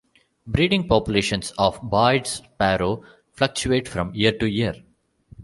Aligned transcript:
Breeding 0.47 0.87
populations 0.87 1.51
of 1.59 1.79
Baird's 1.83 2.31
sparrow 2.37 3.03
fluctuate 3.33 3.87
from 3.87 4.15
year 4.15 4.35
to 4.35 4.47
year. 4.49 4.73